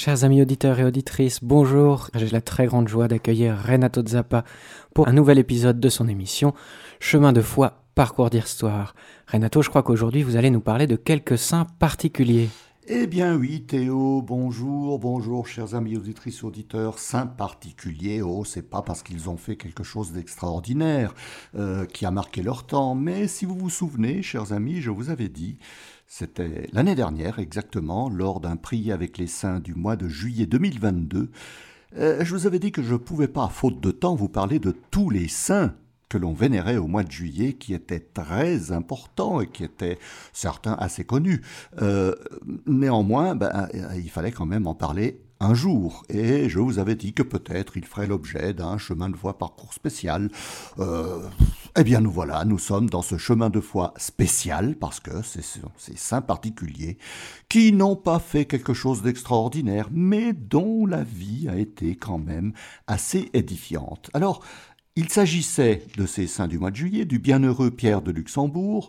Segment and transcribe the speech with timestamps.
[0.00, 2.08] Chers amis auditeurs et auditrices, bonjour.
[2.14, 4.44] J'ai la très grande joie d'accueillir Renato Zappa
[4.94, 6.54] pour un nouvel épisode de son émission
[7.00, 8.94] Chemin de foi, parcours d'histoire.
[9.26, 12.48] Renato, je crois qu'aujourd'hui vous allez nous parler de quelques saints particuliers.
[12.86, 18.80] Eh bien oui, Théo, bonjour, bonjour, chers amis auditrices, auditeurs, saints particuliers, oh, c'est pas
[18.80, 21.12] parce qu'ils ont fait quelque chose d'extraordinaire
[21.54, 25.10] euh, qui a marqué leur temps, mais si vous vous souvenez, chers amis, je vous
[25.10, 25.58] avais dit
[26.10, 31.30] c'était l'année dernière exactement, lors d'un prier avec les saints du mois de juillet 2022.
[31.98, 34.58] Euh, je vous avais dit que je ne pouvais pas, faute de temps, vous parler
[34.58, 35.74] de tous les saints
[36.08, 39.98] que l'on vénérait au mois de juillet, qui étaient très importants et qui étaient
[40.32, 41.42] certains assez connus.
[41.82, 42.14] Euh,
[42.66, 47.12] néanmoins, ben, il fallait quand même en parler un jour, et je vous avais dit
[47.12, 50.30] que peut-être il ferait l'objet d'un chemin de foi parcours spécial.
[50.78, 51.20] Euh,
[51.80, 55.44] eh bien nous voilà, nous sommes dans ce chemin de foi spécial, parce que c'est
[55.44, 56.98] ces saints particuliers
[57.48, 62.52] qui n'ont pas fait quelque chose d'extraordinaire, mais dont la vie a été quand même
[62.88, 64.10] assez édifiante.
[64.12, 64.42] Alors,
[64.96, 68.88] il s'agissait de ces saints du mois de juillet, du bienheureux Pierre de Luxembourg,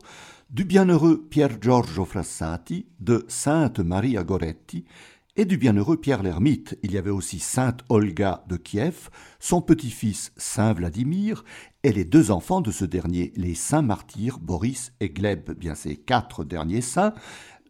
[0.49, 4.85] du bienheureux Pierre Giorgio Frassati, de Sainte Maria Goretti,
[5.39, 6.77] et du bienheureux Pierre l'Ermite.
[6.83, 9.09] Il y avait aussi Sainte Olga de Kiev,
[9.39, 11.45] son petit-fils Saint Vladimir,
[11.83, 15.51] et les deux enfants de ce dernier, les saints martyrs Boris et Gleb.
[15.51, 17.13] Bien ces quatre derniers saints,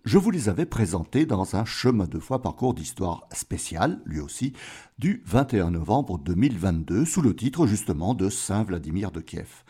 [0.04, 4.54] je vous les avais présentés dans un chemin de foi parcours d'histoire spécial, lui aussi,
[4.98, 9.64] du 21 novembre 2022, sous le titre justement de Saint Vladimir de Kiev.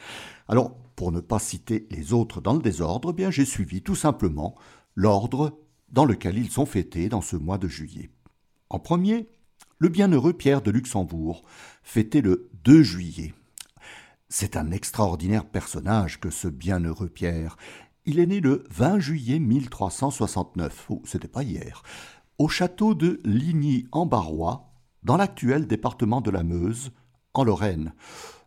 [0.47, 3.95] Alors, pour ne pas citer les autres dans le désordre, eh bien j'ai suivi tout
[3.95, 4.55] simplement
[4.95, 5.59] l'ordre
[5.91, 8.09] dans lequel ils sont fêtés dans ce mois de juillet.
[8.69, 9.29] En premier,
[9.77, 11.43] le bienheureux Pierre de Luxembourg,
[11.83, 13.33] fêté le 2 juillet.
[14.27, 17.57] C'est un extraordinaire personnage que ce bienheureux Pierre.
[18.05, 21.83] Il est né le 20 juillet 1369, oh, c'était pas hier,
[22.37, 24.71] au château de Ligny-en-Barrois,
[25.03, 26.91] dans l'actuel département de la Meuse,
[27.33, 27.93] en Lorraine,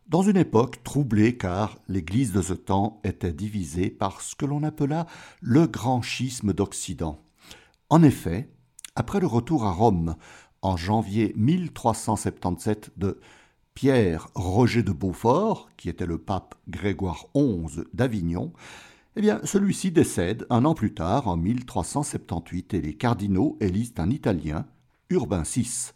[0.06, 4.62] dans une époque troublée car l'Église de ce temps était divisée par ce que l'on
[4.62, 5.06] appela
[5.40, 7.21] le grand schisme d'Occident.
[7.92, 8.48] En effet,
[8.96, 10.16] après le retour à Rome
[10.62, 13.20] en janvier 1377 de
[13.74, 18.54] Pierre Roger de Beaufort, qui était le pape Grégoire XI d'Avignon,
[19.16, 24.08] eh bien, celui-ci décède un an plus tard, en 1378, et les cardinaux élisent un
[24.08, 24.64] Italien,
[25.10, 25.90] Urbain VI.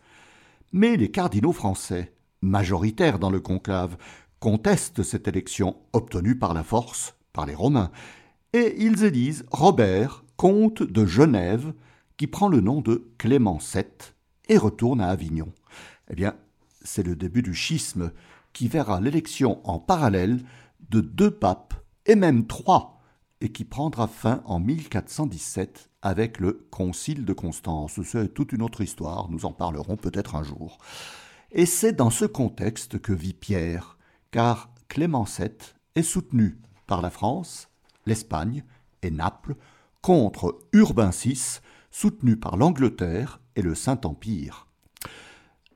[0.75, 3.97] Mais les cardinaux français, majoritaires dans le conclave,
[4.39, 7.91] contestent cette élection obtenue par la force, par les Romains,
[8.53, 11.73] et ils élisent Robert, comte de Genève,
[12.17, 13.85] qui prend le nom de Clément VII
[14.49, 15.53] et retourne à Avignon.
[16.11, 16.35] Eh bien,
[16.83, 18.13] c'est le début du schisme
[18.53, 20.43] qui verra l'élection en parallèle
[20.89, 21.75] de deux papes,
[22.07, 23.01] et même trois,
[23.41, 28.01] et qui prendra fin en 1417 avec le Concile de Constance.
[28.03, 30.79] C'est toute une autre histoire, nous en parlerons peut-être un jour.
[31.53, 33.99] Et c'est dans ce contexte que vit Pierre,
[34.31, 35.51] car Clément VII
[35.95, 37.69] est soutenu par la France,
[38.07, 38.63] l'Espagne
[39.03, 39.57] et Naples
[40.01, 41.61] contre Urbain VI,
[41.99, 44.67] soutenu par l'Angleterre et le Saint-Empire.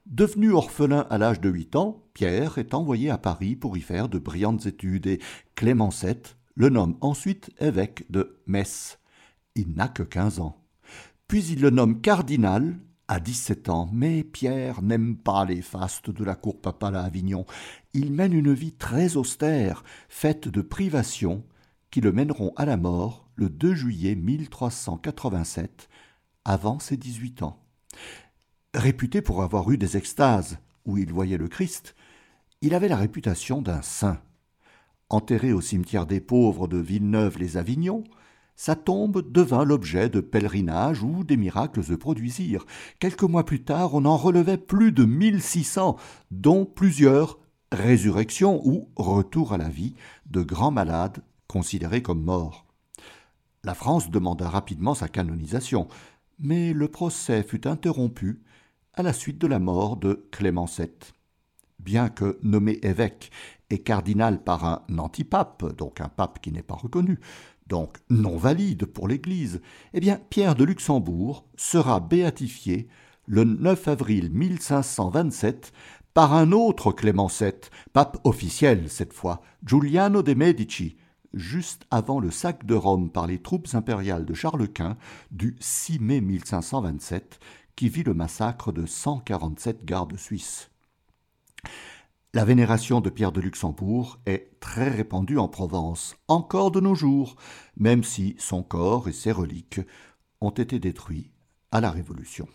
[0.05, 4.11] Devenu orphelin à l'âge de huit ans, Pierre est envoyé à Paris pour y faire
[4.11, 5.19] de brillantes études et
[5.55, 6.17] Clément VII
[6.57, 8.99] le nomme ensuite évêque de Metz.
[9.55, 10.63] Il n'a que quinze ans.
[11.27, 16.23] Puis il le nomme cardinal à dix-sept ans, mais Pierre n'aime pas les fastes de
[16.23, 17.47] la cour papale à Avignon.
[17.95, 21.45] Il mène une vie très austère, faite de privations,
[21.91, 25.89] qui le mèneront à la mort le 2 juillet 1387
[26.45, 27.59] avant ses 18 ans.
[28.75, 31.95] Réputé pour avoir eu des extases où il voyait le Christ,
[32.63, 34.21] il avait la réputation d'un saint.
[35.09, 38.05] Enterré au cimetière des pauvres de Villeneuve-les-Avignon,
[38.55, 42.67] sa tombe devint l'objet de pèlerinages où des miracles se produisirent.
[42.99, 45.97] Quelques mois plus tard, on en relevait plus de 1600,
[46.31, 47.39] dont plusieurs
[47.73, 49.95] résurrections ou retour à la vie
[50.27, 52.67] de grands malades considérés comme morts.
[53.65, 55.89] La France demanda rapidement sa canonisation,
[56.41, 58.43] mais le procès fut interrompu
[58.95, 60.89] à la suite de la mort de Clément VII.
[61.79, 63.31] Bien que nommé évêque
[63.71, 67.21] et cardinal par un antipape, donc un pape qui n'est pas reconnu,
[67.67, 69.61] donc non valide pour l'Église,
[69.95, 72.89] eh bien Pierre de Luxembourg sera béatifié
[73.27, 75.73] le 9 avril 1527
[76.15, 77.53] par un autre Clément VII,
[77.93, 80.97] pape officiel cette fois, Giuliano de Medici,
[81.35, 84.97] juste avant le sac de Rome par les troupes impériales de Charles Quint
[85.31, 87.41] du 6 mai 1527,
[87.77, 90.71] qui vit le massacre de 147 gardes suisses.
[92.33, 97.35] La vénération de Pierre de Luxembourg est très répandue en Provence, encore de nos jours,
[97.77, 99.81] même si son corps et ses reliques
[100.41, 101.33] ont été détruits
[101.73, 102.47] à la Révolution.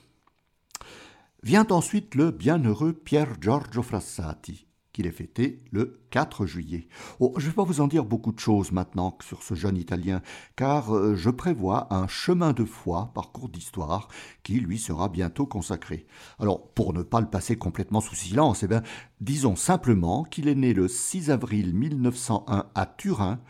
[1.43, 6.87] Vient ensuite le bienheureux Pier Giorgio Frassati, qu'il est fêté le 4 juillet.
[7.19, 9.75] Oh, je ne vais pas vous en dire beaucoup de choses maintenant sur ce jeune
[9.75, 10.21] Italien,
[10.55, 14.07] car euh, je prévois un chemin de foi, parcours d'histoire,
[14.41, 16.07] qui lui sera bientôt consacré.
[16.39, 18.83] Alors, pour ne pas le passer complètement sous silence, eh bien,
[19.19, 23.41] disons simplement qu'il est né le 6 avril 1901 à Turin,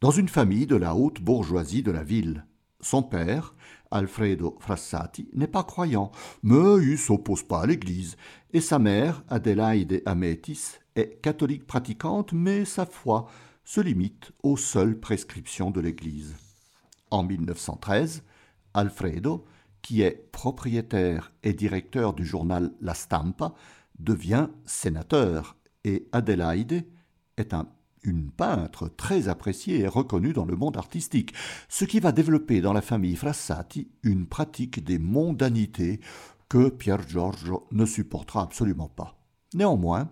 [0.00, 2.46] dans une famille de la haute bourgeoisie de la ville.
[2.80, 3.54] Son père,
[3.90, 6.10] Alfredo Frassati, n'est pas croyant,
[6.42, 8.16] mais il s'oppose pas à l'Église,
[8.52, 13.26] et sa mère, Adelaide Ametis, est catholique pratiquante, mais sa foi
[13.64, 16.36] se limite aux seules prescriptions de l'Église.
[17.10, 18.22] En 1913,
[18.74, 19.44] Alfredo,
[19.82, 23.54] qui est propriétaire et directeur du journal La Stampa,
[23.98, 26.84] devient sénateur et Adelaide
[27.36, 27.68] est un,
[28.06, 31.34] une peintre très appréciée et reconnue dans le monde artistique,
[31.68, 36.00] ce qui va développer dans la famille Frassati une pratique des mondanités
[36.48, 39.18] que Pier Giorgio ne supportera absolument pas.
[39.54, 40.10] Néanmoins,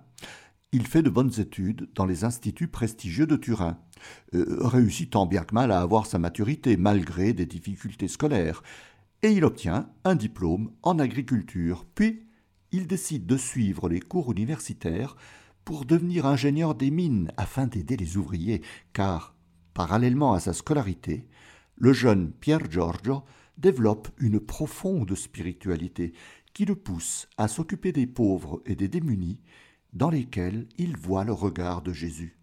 [0.73, 3.79] il fait de bonnes études dans les instituts prestigieux de Turin,
[4.35, 8.62] euh, réussit tant bien que mal à avoir sa maturité malgré des difficultés scolaires,
[9.23, 12.26] et il obtient un diplôme en agriculture, puis
[12.73, 15.17] il décide de suivre les cours universitaires
[15.65, 18.63] pour devenir ingénieur des mines afin d'aider les ouvriers,
[18.93, 19.35] car,
[19.73, 21.27] parallèlement à sa scolarité,
[21.77, 23.25] le jeune Pier Giorgio
[23.59, 26.13] développe une profonde spiritualité
[26.53, 29.41] qui le pousse à s'occuper des pauvres et des démunis
[29.93, 32.37] dans lesquels il voit le regard de Jésus.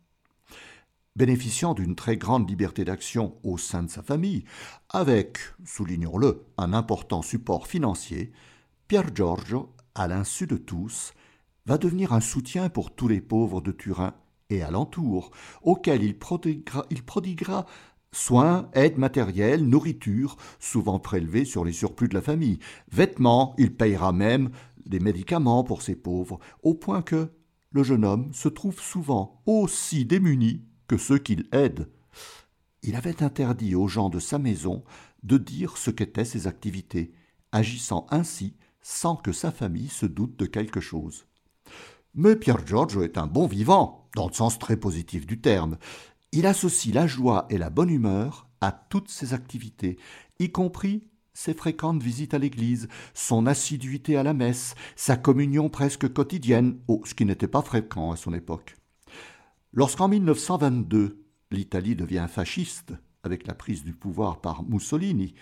[1.16, 4.46] Bénéficiant d'une très grande liberté d'action au sein de sa famille,
[4.90, 8.32] avec, soulignons-le, un important support financier,
[8.88, 11.14] Pier Giorgio, à l'insu de tous,
[11.66, 14.13] va devenir un soutien pour tous les pauvres de Turin
[14.50, 15.31] et alentour,
[15.62, 17.66] auxquels il prodiguera,
[18.12, 22.60] soins, aide matérielle, nourriture, souvent prélevés sur les surplus de la famille,
[22.92, 24.50] vêtements, il payera même
[24.86, 27.30] des médicaments pour ces pauvres, au point que,
[27.74, 31.90] le jeune homme se trouve souvent aussi démuni que ceux qu'il aide.
[32.84, 34.84] Il avait interdit aux gens de sa maison
[35.24, 37.13] de dire ce qu'étaient ses activités,
[37.54, 41.28] agissant ainsi sans que sa famille se doute de quelque chose.
[42.13, 45.78] Mais Pierre Giorgio est un bon vivant, dans le sens très positif du terme.
[46.34, 49.98] Il associe la joie et la bonne humeur à toutes ses activités,
[50.40, 51.04] y compris
[51.34, 57.02] ses fréquentes visites à l'église, son assiduité à la messe, sa communion presque quotidienne, oh,
[57.06, 58.75] ce qui n'était pas fréquent à son époque.
[59.72, 62.94] Lorsqu'en 1922, l'Italie devient fasciste,
[63.24, 65.34] avec la prise du pouvoir par Mussolini,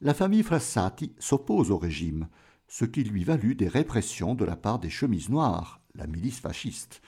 [0.00, 2.28] la famille Frassati s'oppose au régime,
[2.68, 7.00] ce qui lui valut des répressions de la part des chemises noires, la milice fasciste.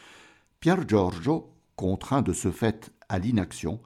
[0.60, 3.80] Pier Giorgio, contraint de ce fait à l'inaction,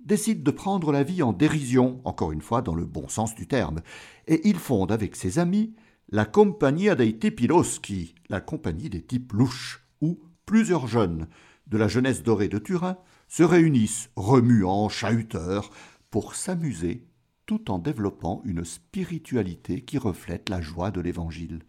[0.00, 3.46] décide de prendre la vie en dérision, encore une fois dans le bon sens du
[3.46, 3.80] terme,
[4.26, 5.74] et il fonde avec ses amis
[6.10, 11.28] la Compagnia dei Tipiloschi, la compagnie des types louches, où plusieurs jeunes
[11.66, 12.96] de la jeunesse dorée de Turin
[13.28, 15.70] se réunissent, remuant, chahuteurs,
[16.10, 17.04] pour s'amuser
[17.44, 21.60] tout en développant une spiritualité qui reflète la joie de l'Évangile.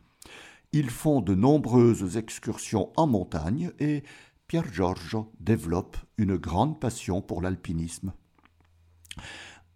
[0.72, 4.04] Ils font de nombreuses excursions en montagne et
[4.48, 8.14] Pier Giorgio développe une grande passion pour l'alpinisme.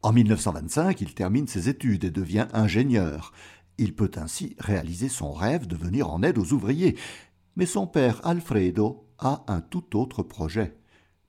[0.03, 3.33] En 1925, il termine ses études et devient ingénieur.
[3.79, 6.95] Il peut ainsi réaliser son rêve de venir en aide aux ouvriers.
[7.55, 10.77] Mais son père Alfredo a un tout autre projet.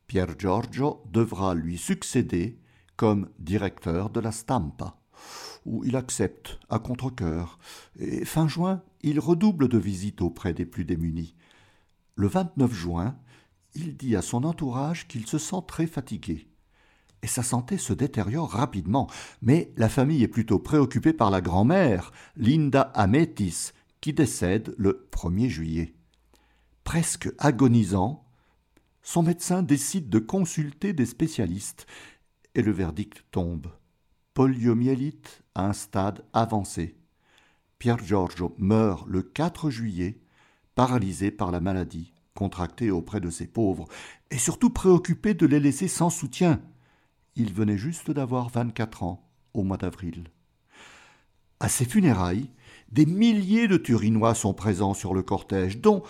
[0.07, 2.59] Pier Giorgio devra lui succéder
[2.97, 4.99] comme directeur de la Stampa,
[5.65, 7.59] où il accepte à contre-cœur.
[7.99, 11.35] Et fin juin, il redouble de visites auprès des plus démunis.
[12.17, 13.17] Le 29 juin,
[13.75, 16.49] il dit à son entourage qu'il se sent très fatigué.
[17.23, 19.09] Et sa santé se détériore rapidement,
[19.41, 25.49] mais la famille est plutôt préoccupée par la grand-mère, Linda Ametis, qui décède le 1er
[25.49, 25.95] juillet.
[26.85, 28.27] Presque agonisant,
[29.03, 31.87] son médecin décide de consulter des spécialistes,
[32.55, 33.69] et le verdict tombe.
[34.35, 36.97] Poliomyélite à un stade avancé.
[37.79, 40.21] Pier Giorgio meurt le 4 juillet,
[40.75, 43.87] paralysé par la maladie contracté auprès de ces pauvres,
[44.31, 46.61] et surtout préoccupé de les laisser sans soutien.
[47.37, 50.25] Il venait juste d'avoir vingt-quatre ans au mois d'avril.
[51.61, 52.51] À ses funérailles,
[52.91, 56.03] des milliers de Turinois sont présents sur le cortège, dont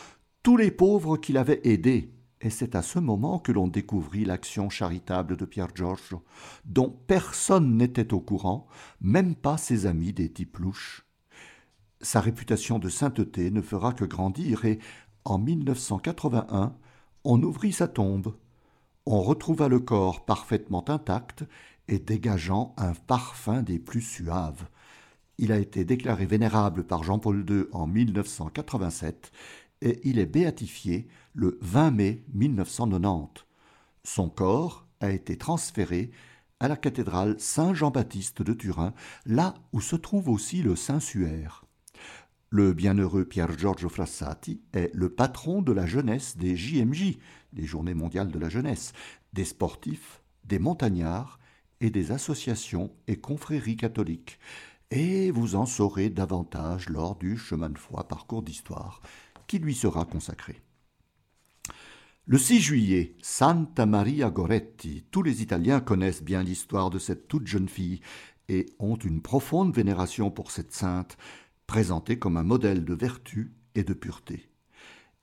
[0.43, 2.13] tous les pauvres qu'il avait aidés.
[2.45, 6.23] Et c'est à ce moment que l'on découvrit l'action charitable de Pierre Giorgio,
[6.67, 8.67] dont personne n'était au courant,
[9.01, 11.07] même pas ses amis des types louches.
[12.03, 14.79] Sa réputation de sainteté ne fera que grandir et,
[15.25, 16.77] en 1981,
[17.25, 18.37] on ouvrit sa tombe.
[19.07, 21.45] On retrouva le corps parfaitement intact
[21.89, 24.67] et dégageant un parfum des plus suaves.
[25.39, 29.33] Il a été déclaré vénérable par Jean-Paul II en 1987
[29.85, 33.45] et il est béatifié le 20 mai 1990.
[34.03, 36.11] Son corps a été transféré
[36.59, 38.95] à la cathédrale Saint-Jean-Baptiste de Turin,
[39.26, 41.64] là où se trouve aussi le Saint-Suaire.
[42.49, 47.19] Le bienheureux Pier Giorgio Frassati est le patron de la jeunesse des JMJ,
[47.53, 48.93] les Journées mondiales de la jeunesse,
[49.33, 51.38] des sportifs, des montagnards
[51.81, 54.38] et des associations et confréries catholiques.
[54.91, 59.03] Et vous en saurez davantage lors du chemin de foi parcours d'histoire
[59.47, 60.61] qui lui sera consacré.
[62.27, 65.05] Le 6 juillet, Santa Maria Goretti.
[65.11, 68.01] Tous les Italiens connaissent bien l'histoire de cette toute jeune fille
[68.49, 71.19] et ont une profonde vénération pour cette sainte,
[71.67, 74.49] présentée comme un modèle de vertu et de pureté.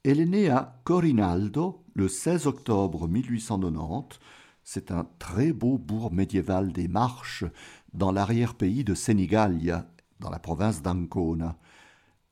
[0.04, 4.20] Elle est née à Corinaldo le 16 octobre 1890.
[4.64, 7.46] C'est un très beau bourg médiéval des Marches
[7.94, 9.88] dans l'arrière-pays de Senigallia,
[10.20, 11.58] dans la province d'Ancona.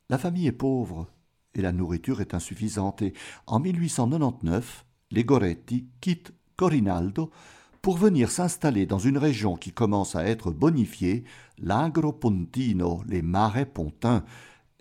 [0.10, 1.08] La famille est pauvre,
[1.56, 3.02] et la nourriture est insuffisante.
[3.02, 3.14] Et
[3.48, 7.32] en 1899, les Goretti quittent Corinaldo
[7.82, 11.24] pour venir s'installer dans une région qui commence à être bonifiée,
[11.58, 14.24] l'Agropontino, les marais pontins,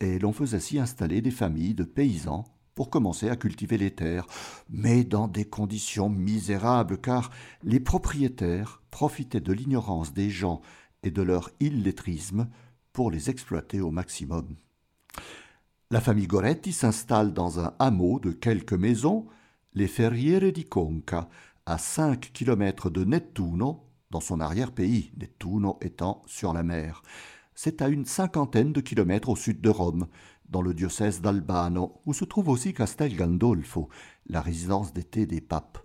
[0.01, 2.45] et l'on faisait s'y installer des familles de paysans
[2.75, 4.27] pour commencer à cultiver les terres,
[4.69, 7.31] mais dans des conditions misérables, car
[7.65, 10.61] les propriétaires profitaient de l'ignorance des gens
[11.03, 12.49] et de leur illettrisme
[12.93, 14.57] pour les exploiter au maximum.
[15.91, 19.27] La famille Goretti s'installe dans un hameau de quelques maisons,
[19.73, 21.31] les Ferriere di Conca,
[21.65, 27.03] à cinq kilomètres de Nettuno, dans son arrière-pays, Nettuno étant sur la mer.
[27.55, 30.09] C'est à une cinquantaine de kilomètres au sud de Rome,
[30.51, 33.89] dans le diocèse d'Albano, où se trouve aussi Castel Gandolfo,
[34.27, 35.79] la résidence d'été des papes.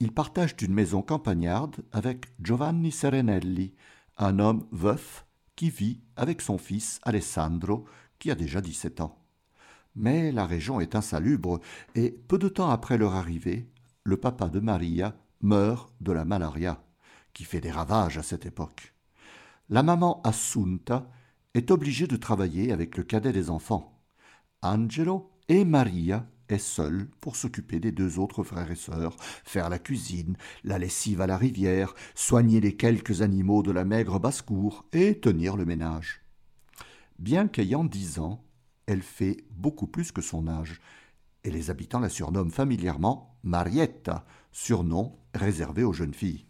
[0.00, 3.72] Ils partagent une maison campagnarde avec Giovanni Serenelli,
[4.18, 7.86] un homme veuf qui vit avec son fils Alessandro,
[8.18, 9.18] qui a déjà 17 ans.
[9.94, 11.60] Mais la région est insalubre,
[11.94, 13.70] et peu de temps après leur arrivée,
[14.04, 16.82] le papa de Maria meurt de la malaria,
[17.32, 18.94] qui fait des ravages à cette époque.
[19.68, 21.10] La maman Assunta
[21.54, 24.00] est obligée de travailler avec le cadet des enfants.
[24.62, 29.78] Angelo et Maria est seule pour s'occuper des deux autres frères et sœurs, faire la
[29.78, 35.18] cuisine, la lessive à la rivière, soigner les quelques animaux de la maigre basse-cour et
[35.18, 36.25] tenir le ménage.
[37.18, 38.44] Bien qu'ayant dix ans,
[38.86, 40.80] elle fait beaucoup plus que son âge,
[41.44, 46.46] et les habitants la surnomment familièrement Marietta, surnom réservé aux jeunes filles.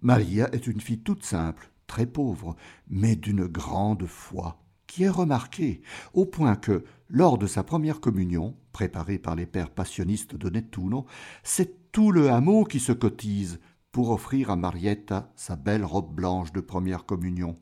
[0.00, 2.56] Maria est une fille toute simple, très pauvre,
[2.88, 5.82] mais d'une grande foi, qui est remarquée,
[6.14, 11.06] au point que, lors de sa première communion, préparée par les pères passionnistes de Nettuno,
[11.42, 13.60] c'est tout le hameau qui se cotise
[13.92, 17.56] pour offrir à Marietta sa belle robe blanche de première communion.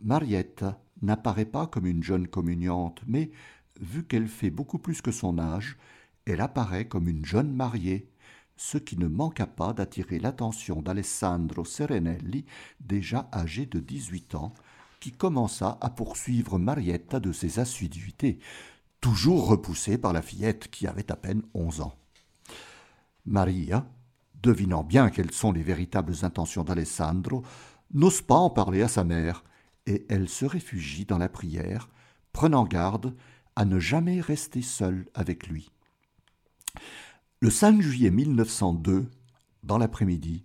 [0.00, 3.30] Marietta n'apparaît pas comme une jeune communiante, mais,
[3.80, 5.76] vu qu'elle fait beaucoup plus que son âge,
[6.24, 8.10] elle apparaît comme une jeune mariée,
[8.56, 12.44] ce qui ne manqua pas d'attirer l'attention d'Alessandro Serenelli,
[12.80, 14.52] déjà âgé de dix-huit ans,
[15.00, 18.40] qui commença à poursuivre Marietta de ses assiduités,
[19.00, 21.94] toujours repoussée par la fillette qui avait à peine onze ans.
[23.26, 23.86] Maria,
[24.42, 27.44] devinant bien quelles sont les véritables intentions d'Alessandro,
[27.94, 29.44] n'ose pas en parler à sa mère,
[29.88, 31.88] et elle se réfugie dans la prière,
[32.32, 33.16] prenant garde
[33.56, 35.70] à ne jamais rester seule avec lui.
[37.40, 39.10] Le 5 juillet 1902,
[39.64, 40.44] dans l'après-midi,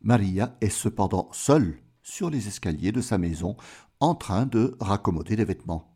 [0.00, 3.56] Maria est cependant seule sur les escaliers de sa maison
[4.00, 5.94] en train de raccommoder des vêtements.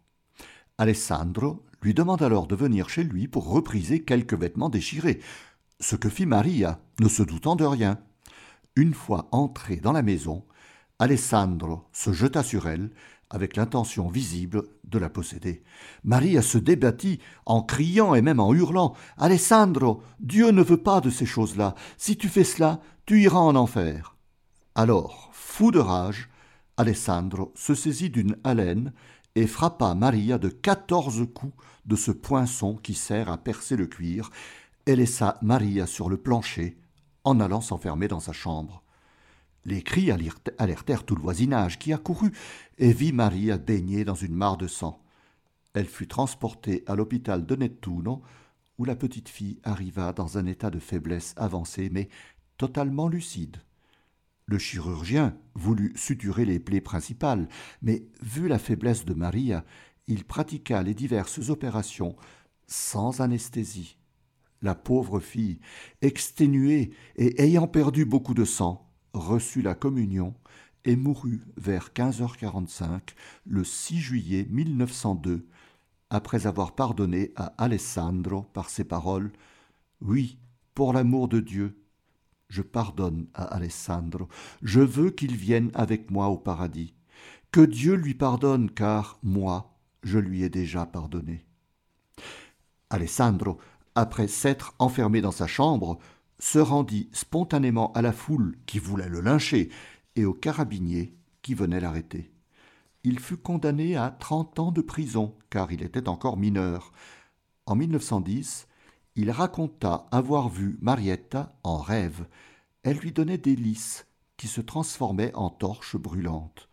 [0.77, 5.21] Alessandro lui demande alors de venir chez lui pour repriser quelques vêtements déchirés,
[5.81, 7.99] ce que fit Maria, ne se doutant de rien.
[8.77, 10.45] Une fois entrée dans la maison,
[10.99, 12.91] Alessandro se jeta sur elle
[13.31, 15.63] avec l'intention visible de la posséder.
[16.05, 21.11] Maria se débattit en criant et même en hurlant Alessandro, Dieu ne veut pas de
[21.11, 21.75] ces choses-là.
[21.97, 24.17] Si tu fais cela, tu iras en enfer.
[24.75, 26.29] Alors, fou de rage,
[26.77, 28.93] Alessandro se saisit d'une haleine
[29.35, 31.55] et frappa Maria de quatorze coups
[31.87, 34.31] de ce poinçon qui sert à percer le cuir,
[34.87, 36.77] et laissa Maria sur le plancher
[37.25, 38.82] en allant s'enfermer dans sa chambre.
[39.65, 42.33] Les cris alertèrent tout le voisinage, qui accourut
[42.79, 45.01] et vit Maria baignée dans une mare de sang.
[45.75, 48.23] Elle fut transportée à l'hôpital de Nettuno,
[48.79, 52.09] où la petite fille arriva dans un état de faiblesse avancée, mais
[52.57, 53.59] totalement lucide.
[54.47, 57.49] Le chirurgien voulut suturer les plaies principales,
[57.81, 59.65] mais vu la faiblesse de Maria,
[60.09, 62.17] il pratiqua les diverses opérations
[62.67, 63.97] sans anesthésie.
[64.61, 65.61] La pauvre fille,
[66.01, 70.35] exténuée et ayant perdu beaucoup de sang, reçut la communion
[70.85, 73.01] et mourut vers 15h45
[73.47, 75.47] le 6 juillet 1902,
[76.11, 79.33] après avoir pardonné à Alessandro par ces paroles
[80.01, 80.39] Oui,
[80.75, 81.79] pour l'amour de Dieu,
[82.49, 84.29] je pardonne à Alessandro,
[84.63, 86.95] je veux qu'il vienne avec moi au paradis.
[87.51, 91.45] Que Dieu lui pardonne, car moi, je lui ai déjà pardonné.
[92.91, 93.59] Alessandro,
[93.95, 95.99] après s'être enfermé dans sa chambre,
[96.43, 99.71] se rendit spontanément à la foule qui voulait le lyncher
[100.17, 102.33] et aux carabiniers qui venaient l'arrêter.
[103.05, 106.93] Il fut condamné à trente ans de prison car il était encore mineur.
[107.65, 108.67] En 1910,
[109.15, 112.27] il raconta avoir vu Marietta en rêve.
[112.83, 114.05] Elle lui donnait des lys
[114.37, 116.69] qui se transformaient en torches brûlantes.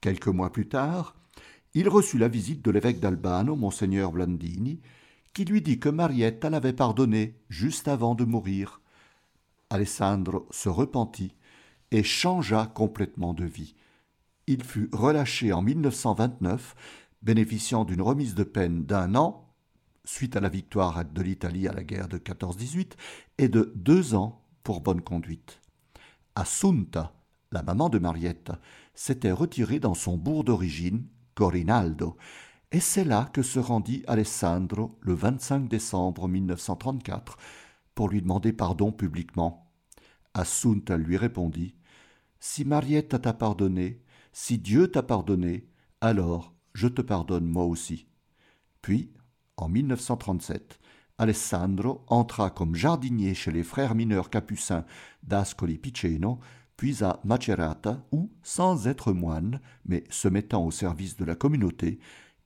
[0.00, 1.16] Quelques mois plus tard,
[1.74, 4.80] il reçut la visite de l'évêque d'Albano, monseigneur Blandini,
[5.34, 8.81] qui lui dit que Marietta l'avait pardonné juste avant de mourir.
[9.72, 11.34] Alessandro se repentit
[11.90, 13.74] et changea complètement de vie.
[14.46, 16.74] Il fut relâché en 1929,
[17.22, 19.54] bénéficiant d'une remise de peine d'un an,
[20.04, 22.92] suite à la victoire de l'Italie à la guerre de 14-18,
[23.38, 25.60] et de deux ans pour bonne conduite.
[26.34, 27.14] Assunta,
[27.50, 28.58] la maman de Marietta,
[28.94, 32.16] s'était retirée dans son bourg d'origine, Corinaldo,
[32.72, 37.38] et c'est là que se rendit Alessandro le 25 décembre 1934
[37.94, 39.70] pour lui demander pardon publiquement.
[40.34, 41.74] Assunta lui répondit
[42.40, 45.68] Si Marietta t'a pardonné, si Dieu t'a pardonné,
[46.00, 48.06] alors je te pardonne moi aussi.
[48.80, 49.12] Puis,
[49.56, 50.80] en 1937,
[51.18, 54.84] Alessandro entra comme jardinier chez les frères mineurs capucins
[55.22, 56.40] d'Ascoli Piceno,
[56.76, 62.00] puis à Macerata, où, sans être moine, mais se mettant au service de la communauté,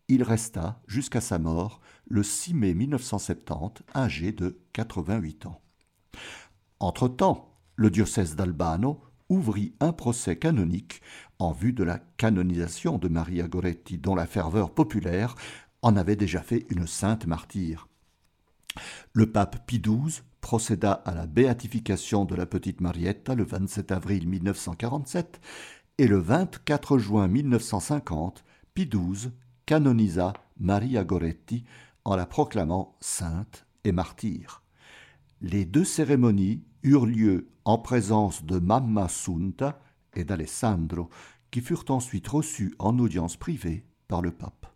[0.08, 5.60] il resta jusqu'à sa mort le 6 mai 1970, âgé de 88 ans.
[6.80, 11.02] Entre-temps, le diocèse d'Albano ouvrit un procès canonique
[11.38, 15.34] en vue de la canonisation de Maria Goretti, dont la ferveur populaire
[15.82, 17.88] en avait déjà fait une sainte martyre.
[19.12, 24.28] Le pape Pie XII procéda à la béatification de la petite Marietta le 27 avril
[24.28, 25.40] 1947
[25.98, 29.32] et le 24 juin 1950, Pie XII
[29.64, 31.64] canonisa Maria Goretti
[32.06, 34.62] en la proclamant sainte et martyre.
[35.40, 39.80] Les deux cérémonies eurent lieu en présence de Mamma Sunta
[40.14, 41.10] et d'Alessandro,
[41.50, 44.72] qui furent ensuite reçus en audience privée par le pape.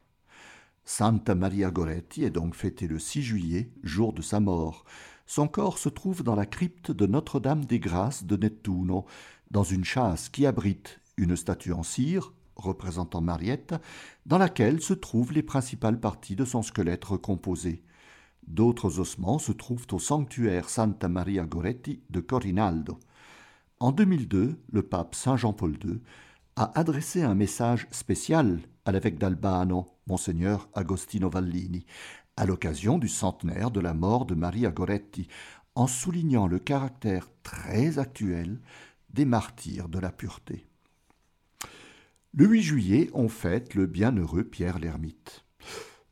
[0.85, 4.85] Santa Maria Goretti est donc fêtée le 6 juillet, jour de sa mort.
[5.25, 9.07] Son corps se trouve dans la crypte de Notre-Dame des Grâces de Nettuno,
[9.53, 13.75] dans une châsse qui abrite une statue en cire, représentant Mariette,
[14.27, 17.83] dans laquelle se trouvent les principales parties de son squelette recomposé.
[18.47, 22.99] D'autres ossements se trouvent au sanctuaire Santa Maria Goretti de Corinaldo.
[23.79, 26.01] En 2002, le pape Saint Jean-Paul II
[26.57, 31.87] a adressé un message spécial à l'évêque d'Albano, monseigneur Agostino Vallini,
[32.37, 35.29] à l'occasion du centenaire de la mort de Maria Goretti,
[35.75, 38.61] en soulignant le caractère très actuel
[39.11, 40.70] des martyrs de la pureté.
[42.33, 45.45] Le 8 juillet, on fête le bienheureux Pierre l'Ermite.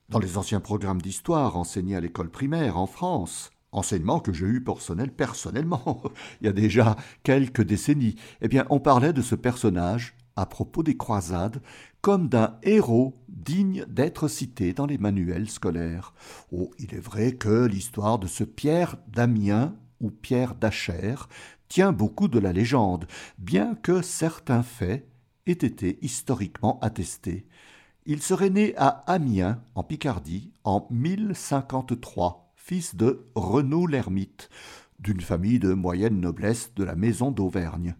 [0.08, 4.64] Dans les anciens programmes d'histoire enseignés à l'école primaire en France, enseignement que j'ai eu
[4.64, 6.02] personnel personnellement,
[6.40, 10.82] il y a déjà quelques décennies, eh bien, on parlait de ce personnage à propos
[10.82, 11.62] des croisades
[12.00, 16.14] comme d'un héros digne d'être cité dans les manuels scolaires.
[16.50, 21.14] Oh, il est vrai que l'histoire de ce Pierre d'Amiens ou Pierre d'Acher
[21.68, 23.06] tient beaucoup de la légende,
[23.38, 25.07] bien que certains faits
[25.52, 27.46] été historiquement attesté.
[28.06, 34.48] Il serait né à Amiens, en Picardie, en 1053, fils de Renaud l'Ermite,
[34.98, 37.96] d'une famille de moyenne noblesse de la maison d'Auvergne.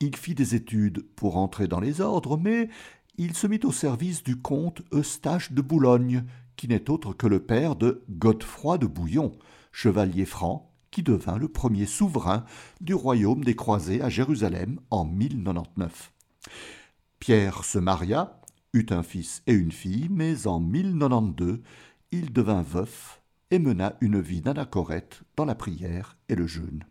[0.00, 2.68] Il fit des études pour entrer dans les ordres, mais
[3.16, 6.24] il se mit au service du comte Eustache de Boulogne,
[6.56, 9.32] qui n'est autre que le père de Godefroy de Bouillon,
[9.72, 12.44] chevalier franc, qui devint le premier souverain
[12.80, 16.12] du royaume des Croisés à Jérusalem en 1099.
[17.18, 18.40] Pierre se maria,
[18.72, 21.60] eut un fils et une fille, mais en 1092,
[22.12, 26.84] il devint veuf et mena une vie d'anachorète dans la prière et le jeûne.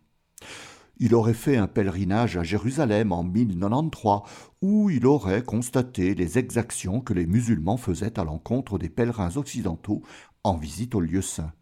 [0.99, 4.21] Il aurait fait un pèlerinage à Jérusalem en 1093,
[4.61, 10.01] où il aurait constaté les exactions que les musulmans faisaient à l'encontre des pèlerins occidentaux
[10.43, 11.53] en visite au lieu saint.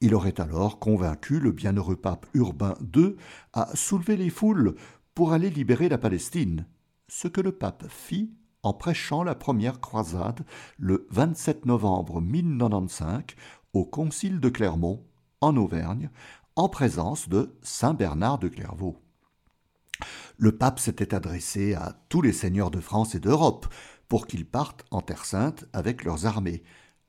[0.00, 3.16] Il aurait alors convaincu le bienheureux pape Urbain II
[3.52, 4.74] à soulever les foules
[5.14, 6.66] pour aller libérer la Palestine,
[7.10, 8.30] ce que le pape fit
[8.62, 10.44] en prêchant la première croisade
[10.78, 13.22] le 27 novembre 1095
[13.72, 15.04] au concile de Clermont,
[15.40, 16.10] en Auvergne,
[16.54, 18.96] en présence de saint Bernard de Clairvaux.
[20.38, 23.66] Le pape s'était adressé à tous les seigneurs de France et d'Europe
[24.08, 26.62] pour qu'ils partent en Terre sainte avec leurs armées.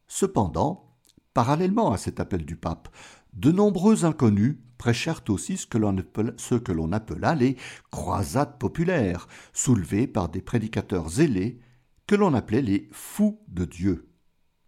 [0.08, 0.96] Cependant,
[1.34, 2.90] parallèlement à cet appel du pape,
[3.34, 7.56] de nombreux inconnus prêchèrent aussi ce que l'on appela, les
[7.92, 11.60] croisades populaires, soulevées par des prédicateurs zélés
[12.08, 14.10] que l'on appelait les fous de Dieu.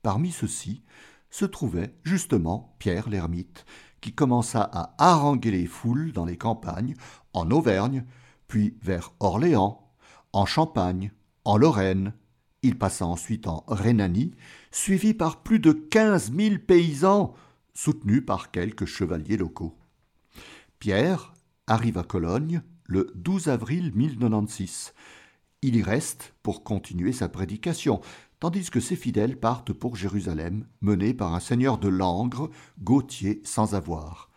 [0.03, 0.83] Parmi ceux-ci
[1.31, 3.65] se trouvait justement Pierre l'ermite,
[4.01, 6.93] qui commença à haranguer les foules dans les campagnes,
[7.33, 8.05] en Auvergne,
[8.47, 9.95] puis vers Orléans,
[10.31, 11.11] en Champagne,
[11.43, 12.13] en Lorraine.
[12.61, 14.35] Il passa ensuite en Rhénanie,
[14.69, 17.33] suivi par plus de quinze mille paysans,
[17.73, 19.75] soutenus par quelques chevaliers locaux.
[20.83, 21.33] Pierre
[21.65, 24.93] arrive à Cologne le 12 avril 1096.
[25.61, 28.01] Il y reste pour continuer sa prédication,
[28.41, 32.49] tandis que ses fidèles partent pour Jérusalem, menés par un seigneur de Langres,
[32.81, 34.29] Gauthier sans avoir.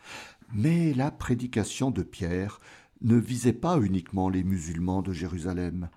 [0.55, 2.61] Mais la prédication de Pierre
[3.01, 5.89] ne visait pas uniquement les musulmans de Jérusalem,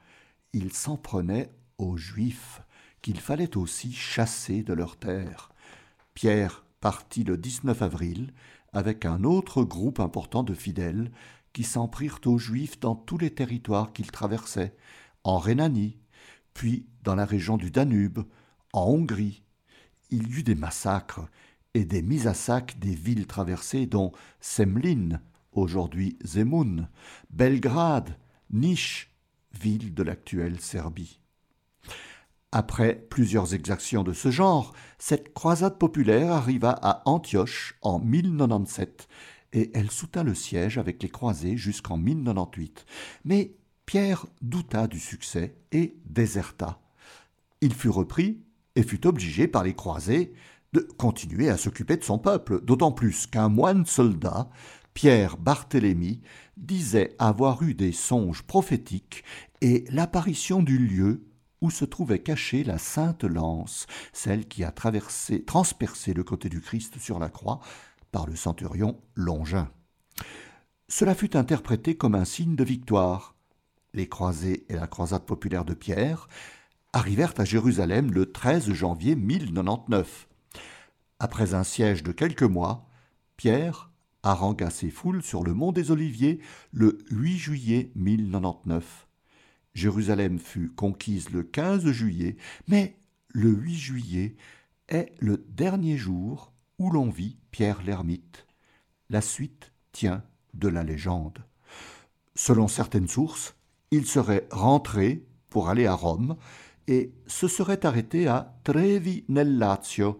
[0.53, 2.63] il s'en prenait aux Juifs,
[3.03, 5.51] qu'il fallait aussi chasser de leurs terres.
[6.15, 8.33] Pierre partit le 19 avril
[8.73, 11.11] avec un autre groupe important de fidèles
[11.53, 14.75] qui s'en prirent aux Juifs dans tous les territoires qu'ils traversaient,
[15.23, 15.97] en Rhénanie,
[16.53, 18.19] puis dans la région du Danube,
[18.73, 19.43] en Hongrie.
[20.11, 21.27] Il y eut des massacres
[21.73, 26.89] et des mises à sac des villes traversées, dont Semlin, aujourd'hui Zemun,
[27.29, 28.17] Belgrade,
[28.51, 29.11] Niš,
[29.53, 31.19] ville de l'actuelle Serbie.
[32.51, 39.07] Après plusieurs exactions de ce genre, cette croisade populaire arriva à Antioche en 1097
[39.53, 42.87] et elle soutint le siège avec les croisés jusqu'en 1098.
[43.23, 43.53] Mais
[43.85, 46.79] Pierre douta du succès et déserta.
[47.61, 48.41] Il fut repris
[48.75, 50.33] et fut obligé par les croisés
[50.73, 54.49] de continuer à s'occuper de son peuple, d'autant plus qu'un moine soldat,
[54.95, 56.21] Pierre Barthélemy,
[56.57, 59.23] disait avoir eu des songes prophétiques
[59.61, 61.28] et l'apparition du lieu
[61.61, 66.61] où se trouvait cachée la sainte lance, celle qui a traversé, transpercé le côté du
[66.61, 67.59] Christ sur la croix
[68.11, 69.69] par le centurion Longin.
[70.87, 73.35] Cela fut interprété comme un signe de victoire.
[73.93, 76.27] Les croisés et la croisade populaire de Pierre
[76.93, 80.27] arrivèrent à Jérusalem le 13 janvier 1099.
[81.19, 82.87] Après un siège de quelques mois,
[83.37, 83.91] Pierre
[84.23, 86.39] harangua ses foules sur le mont des Oliviers
[86.71, 89.08] le 8 juillet 1099.
[89.73, 92.97] Jérusalem fut conquise le 15 juillet, mais
[93.29, 94.35] le 8 juillet
[94.87, 98.47] est le dernier jour où l'on vit Pierre l'ermite.
[99.09, 101.43] La suite tient de la légende.
[102.35, 103.55] Selon certaines sources,
[103.91, 106.37] il serait rentré pour aller à Rome
[106.87, 110.19] et se serait arrêté à Trevi nel Lazio,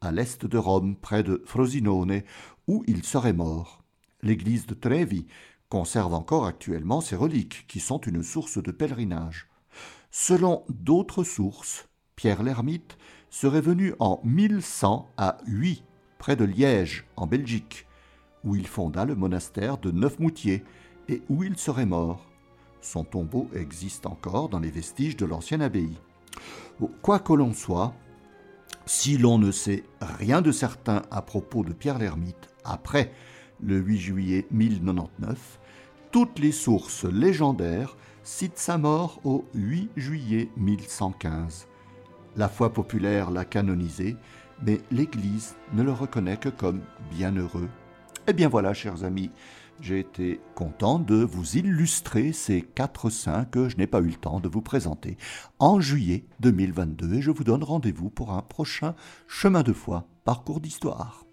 [0.00, 2.22] à l'est de Rome, près de Frosinone,
[2.66, 3.82] où il serait mort.
[4.22, 5.26] L'église de Trevi
[5.70, 9.48] conserve encore actuellement ses reliques, qui sont une source de pèlerinage.
[10.10, 12.98] Selon d'autres sources, Pierre l'Ermite
[13.30, 15.84] serait venu en 1100 à Huy,
[16.18, 17.86] près de Liège, en Belgique,
[18.44, 20.64] où il fonda le monastère de Neufmoutier
[21.08, 22.26] et où il serait mort.
[22.80, 25.98] Son tombeau existe encore dans les vestiges de l'ancienne abbaye.
[27.02, 27.94] Quoi que l'on soit,
[28.86, 33.12] si l'on ne sait rien de certain à propos de Pierre l'Ermite après
[33.62, 35.58] le 8 juillet 1099,
[36.10, 41.66] toutes les sources légendaires citent sa mort au 8 juillet 1115.
[42.36, 44.16] La foi populaire l'a canonisé,
[44.64, 47.68] mais l'Église ne le reconnaît que comme bienheureux.
[48.26, 49.30] Eh bien voilà, chers amis,
[49.80, 54.14] j'ai été content de vous illustrer ces quatre saints que je n'ai pas eu le
[54.14, 55.16] temps de vous présenter
[55.58, 58.94] en juillet 2022 et je vous donne rendez-vous pour un prochain
[59.26, 61.24] chemin de foi, parcours d'histoire.